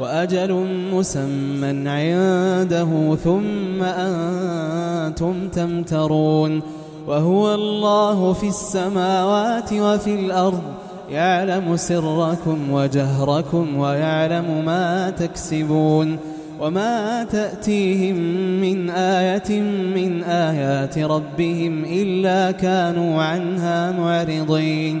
[0.00, 6.62] وأجل مسمى عنده ثم أنتم تمترون
[7.06, 10.62] وهو الله في السماوات وفي الأرض
[11.10, 16.16] يعلم سركم وجهركم ويعلم ما تكسبون
[16.60, 18.16] وما تأتيهم
[18.60, 19.60] من آية
[19.94, 25.00] من آيات ربهم إلا كانوا عنها معرضين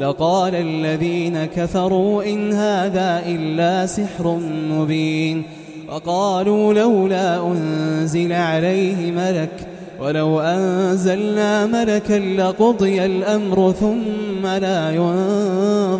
[0.00, 4.38] لقال الذين كفروا إن هذا إلا سحر
[4.70, 5.42] مبين
[5.88, 9.68] وقالوا لولا أنزل عليه ملك
[10.00, 14.90] ولو أنزلنا ملكا لقضي الأمر ثم لا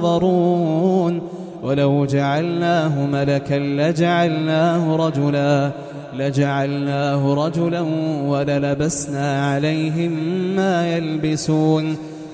[0.00, 1.22] ينظرون
[1.62, 5.70] ولو جعلناه ملكا لجعلناه رجلا
[6.16, 7.80] لجعلناه رجلا
[8.26, 10.12] وللبسنا عليهم
[10.56, 11.96] ما يلبسون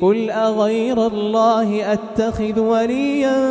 [0.00, 3.42] قل أغير الله أتخذ وليا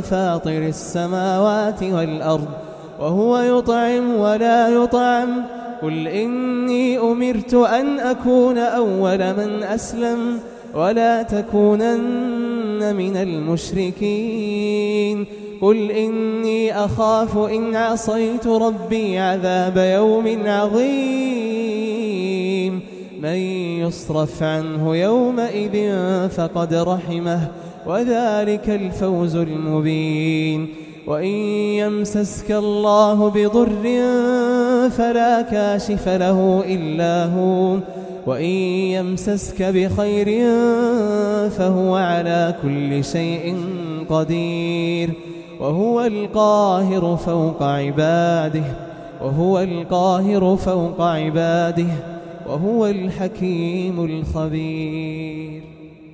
[0.00, 2.48] فاطر السماوات والأرض
[3.00, 5.44] وهو يطعم ولا يطعم
[5.82, 10.38] قل إني أمرت أن أكون أول من أسلم
[10.74, 14.62] ولا تكونن من المشركين
[15.62, 21.72] قل إني أخاف إن عصيت ربي عذاب يوم عظيم
[23.22, 25.76] من يصرف عنه يومئذ
[26.28, 27.40] فقد رحمه
[27.86, 30.68] وذلك الفوز المبين.
[31.06, 31.34] وإن
[31.82, 33.84] يمسسك الله بضر
[34.90, 37.76] فلا كاشف له إلا هو
[38.26, 38.54] وإن
[38.96, 40.28] يمسسك بخير
[41.50, 43.56] فهو على كل شيء
[44.08, 45.10] قدير.
[45.60, 48.64] وهو القاهر فوق عباده
[49.22, 52.11] وهو القاهر فوق عباده.
[52.48, 55.62] وهو الحكيم الخبير.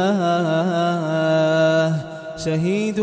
[2.44, 3.00] شهيد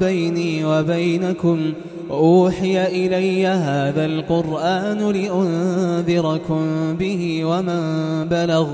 [0.00, 1.72] بيني وبينكم.
[2.10, 7.80] وأوحي إلي هذا القرآن لأنذركم به ومن
[8.28, 8.68] بلغ.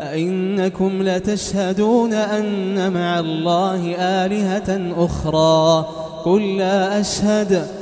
[0.00, 5.86] أئنكم لتشهدون أن مع الله آلهة أخرى.
[6.24, 7.81] قل لا أشهد.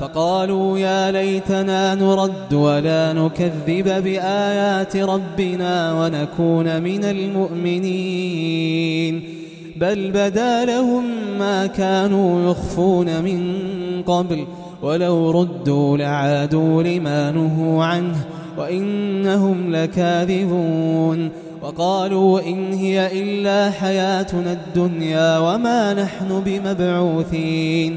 [0.00, 9.22] فقالوا يا ليتنا نرد ولا نكذب بآيات ربنا ونكون من المؤمنين.
[9.76, 11.04] بل بدا لهم
[11.38, 13.62] ما كانوا يخفون من
[14.06, 14.46] قبل
[14.82, 18.16] ولو ردوا لعادوا لما نهوا عنه
[18.58, 21.30] وإنهم لكاذبون.
[21.62, 27.96] وقالوا إن هي إلا حياتنا الدنيا وما نحن بمبعوثين.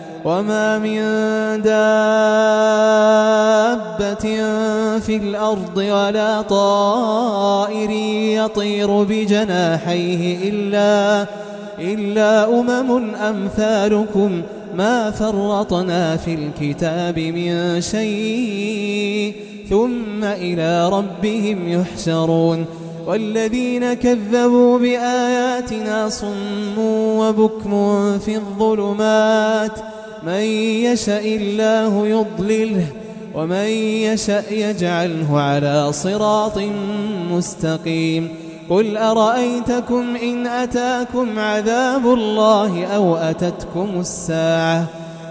[0.25, 1.01] وما من
[1.61, 1.81] دابة
[4.99, 7.89] في الأرض ولا طائر
[8.45, 11.27] يطير بجناحيه إلا,
[11.79, 14.41] إلا أمم أمثالكم
[14.75, 19.35] ما فرطنا في الكتاب من شيء
[19.69, 22.65] ثم إلى ربهم يحشرون.
[23.07, 26.77] والذين كذبوا بآياتنا صم
[27.17, 29.71] وبكم في الظلمات
[30.25, 30.41] من
[30.85, 32.87] يشاء الله يضلله
[33.35, 33.67] ومن
[34.07, 36.59] يشاء يجعله على صراط
[37.31, 38.29] مستقيم.
[38.69, 44.85] قل أرأيتكم إن أتاكم عذاب الله أو أتتكم الساعة؟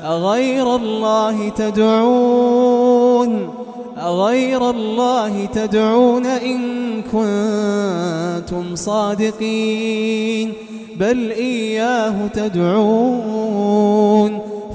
[0.04, 3.50] أغير الله تدعون؟
[3.98, 6.60] أغير الله تدعون إن
[7.02, 10.52] كنتم صادقين؟
[10.96, 13.39] بل إياه تدعون.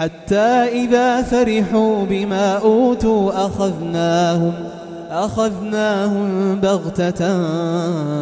[0.00, 4.52] حتى إذا فرحوا بما أوتوا أخذناهم
[5.10, 7.48] أخذناهم بغتة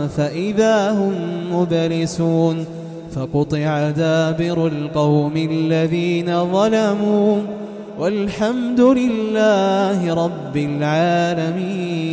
[0.07, 1.15] فإذا هم
[1.53, 2.65] مبلسون
[3.13, 7.41] فقطع دابر القوم الذين ظلموا
[7.99, 12.09] والحمد لله رب العالمين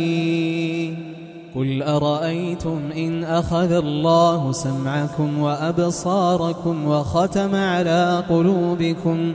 [1.56, 9.34] قل أرأيتم إن أخذ الله سمعكم وأبصاركم وختم على قلوبكم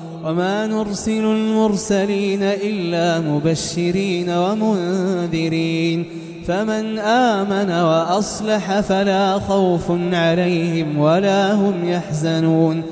[0.25, 6.05] وما نرسل المرسلين إلا مبشرين ومنذرين
[6.47, 12.83] فمن آمن وأصلح فلا خوف عليهم ولا هم يحزنون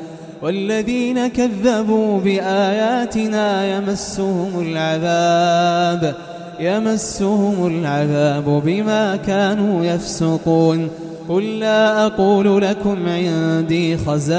[0.42, 6.16] والذين كذبوا بآياتنا يمسهم العذاب
[6.60, 10.90] يمسهم العذاب بما كانوا يفسقون
[11.30, 14.32] قل لا أقول لكم عندي خزائن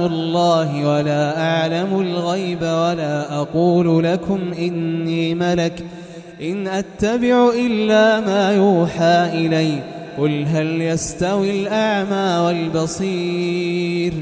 [0.00, 5.84] الله ولا أعلم الغيب ولا أقول لكم إني ملك
[6.42, 9.82] إن أتبع إلا ما يوحى إلي
[10.18, 14.12] قل هل يستوي الأعمى والبصير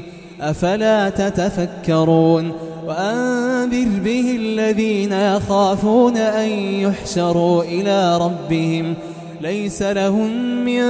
[0.41, 2.51] أفلا تتفكرون
[2.87, 8.95] وأنذر به الذين يخافون أن يحشروا إلى ربهم
[9.43, 10.31] ليس لهم
[10.65, 10.81] من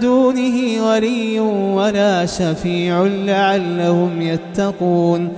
[0.00, 5.28] دونه ولي ولا شفيع لعلهم يتقون.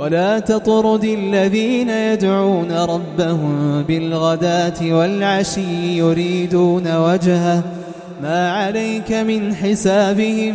[0.00, 7.62] ولا تطرد الذين يدعون ربهم بالغداة والعشي يريدون وجهه.
[8.22, 10.54] ما عليك من حسابهم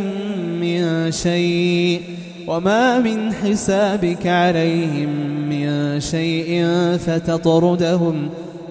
[0.60, 2.00] من شيء.
[2.46, 5.08] وما من حسابك عليهم
[5.50, 6.64] من شيء
[7.06, 8.28] فتطردهم.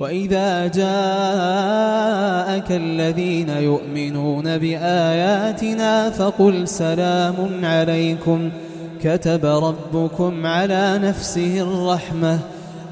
[0.00, 0.88] وإذا جاءك
[2.72, 8.50] الذين يؤمنون بآياتنا فقل سلام عليكم.
[9.04, 12.38] كتب ربكم على نفسه الرحمة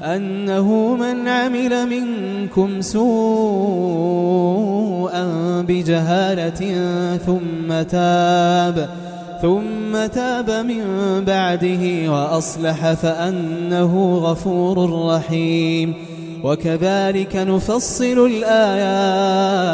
[0.03, 3.07] أنه من عمل منكم سوءا
[5.61, 6.87] بجهالة
[7.17, 8.89] ثم تاب
[9.41, 10.83] ثم تاب من
[11.25, 15.93] بعده وأصلح فأنه غفور رحيم.
[16.43, 19.71] وكذلك نفصل الآيات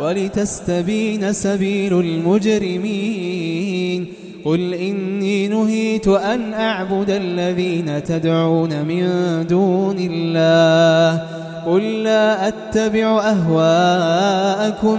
[0.00, 4.06] ولتستبين سبيل المجرمين.
[4.44, 9.06] قل إني نهيت أن أعبد الذين تدعون من
[9.46, 11.22] دون الله.
[11.66, 14.98] قل لا أتبع أهواءكم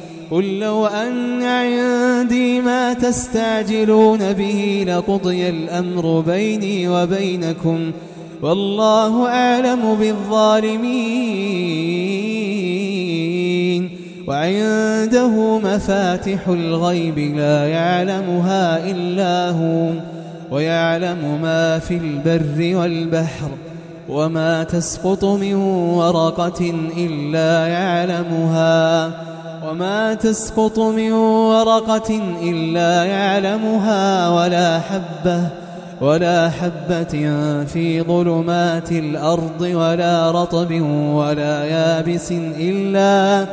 [0.31, 7.91] قل لو أن عندي ما تستعجلون به لقضي الأمر بيني وبينكم
[8.41, 11.01] والله أعلم بالظالمين
[14.27, 19.89] وعنده مفاتح الغيب لا يعلمها إلا هو
[20.51, 23.49] ويعلم ما في البر والبحر
[24.09, 29.11] وما تسقط من ورقة إلا يعلمها
[29.69, 35.47] وما تسقط من ورقة إلا يعلمها ولا حبة
[36.01, 37.31] ولا حبة
[37.65, 40.81] في ظلمات الأرض ولا رطب
[41.13, 43.45] ولا يابس إلا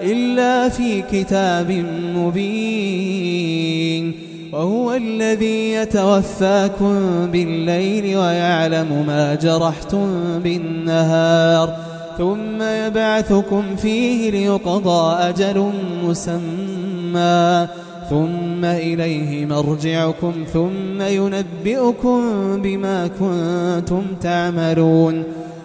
[0.00, 1.70] إلا في كتاب
[2.16, 4.14] مبين.
[4.52, 11.91] وهو الذي يتوفاكم بالليل ويعلم ما جرحتم بالنهار.
[12.18, 15.70] ثم يبعثكم فيه ليقضى أجل
[16.04, 17.66] مسمى.
[18.10, 22.20] ثم إليه مرجعكم ثم ينبئكم
[22.62, 25.24] بما كنتم تعملون.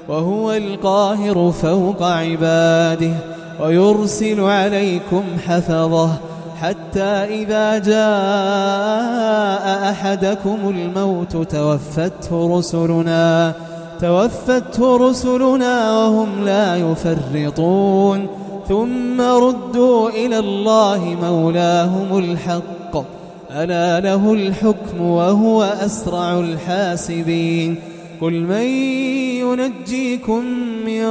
[0.10, 3.12] وهو القاهر فوق عباده
[3.62, 6.10] ويرسل عليكم حفظه.
[6.62, 13.54] حتى إذا جاء أحدكم الموت توفته رسلنا.
[14.02, 18.28] توفته رسلنا وهم لا يفرطون.
[18.68, 23.04] ثم ردوا إلى الله مولاهم الحق.
[23.52, 27.76] ألا له الحكم وهو أسرع الحاسبين.
[28.22, 28.68] قل من
[29.42, 30.44] ينجيكم
[30.86, 31.08] من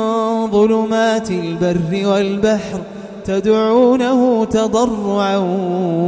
[0.50, 2.80] ظلمات البر والبحر
[3.24, 5.36] تدعونه تضرعا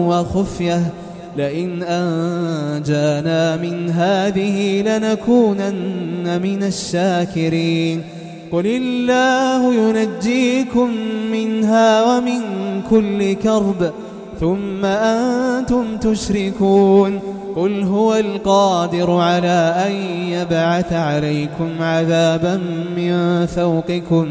[0.08, 0.92] وخفية.
[1.38, 8.02] لئن أنجانا من هذه لنكونن من الشاكرين.
[8.52, 10.90] قل الله ينجيكم
[11.32, 12.40] منها ومن
[12.90, 13.92] كل كرب
[14.40, 17.20] ثم أنتم تشركون.
[17.56, 19.92] قل هو القادر على أن
[20.32, 22.56] يبعث عليكم عذابا
[22.96, 24.26] من فوقكم.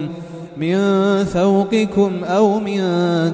[0.60, 0.78] من
[1.24, 2.82] فوقكم أو من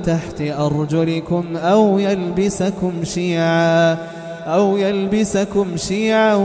[0.01, 3.97] تحت أرجلكم أو يلبسكم شيعا
[4.45, 6.35] أو يلبسكم شيعا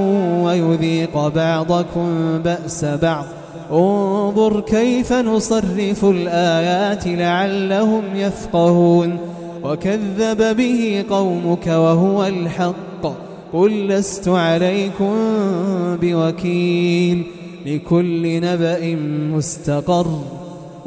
[0.45, 3.25] ويذيق بعضكم بأس بعض.
[3.73, 9.19] انظر كيف نصرف الآيات لعلهم يفقهون.
[9.64, 13.12] وكذب به قومك وهو الحق.
[13.53, 15.14] قل لست عليكم
[16.03, 17.23] بوكيل.
[17.67, 18.97] لكل نبأ
[19.37, 20.21] مستقر.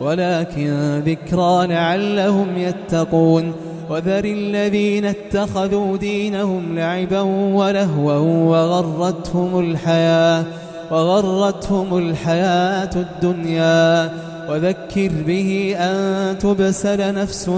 [0.00, 3.52] ولكن ذكرى لعلهم يتقون
[3.90, 7.20] وذر الذين اتخذوا دينهم لعبا
[7.54, 10.44] ولهوا وغرتهم الحياة
[10.90, 14.10] وغرتهم الحياة الدنيا
[14.48, 17.50] وذكر به أن تبسل نفس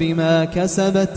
[0.00, 1.10] بما كسبت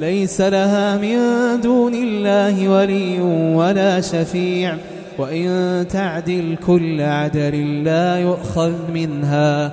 [0.00, 1.20] ليس لها من
[1.60, 3.20] دون الله ولي
[3.54, 4.76] ولا شفيع
[5.18, 9.72] وإن تعدل كل عدل لا يؤخذ منها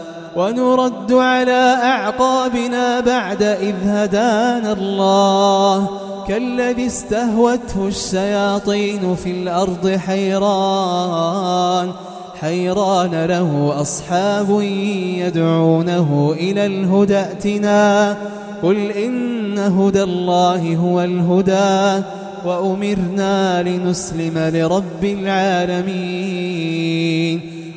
[0.35, 5.89] ونرد على أعقابنا بعد إذ هدانا الله.
[6.27, 11.91] كالذي استهوته الشياطين في الأرض حيران.
[12.41, 14.61] حيران له أصحاب
[15.17, 18.17] يدعونه إلى الهدى ائتنا.
[18.63, 22.03] قل إن هدى الله هو الهدى.
[22.45, 26.80] وأمرنا لنسلم لرب العالمين.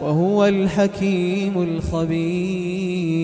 [0.00, 3.18] وهو الحكيم الخبير.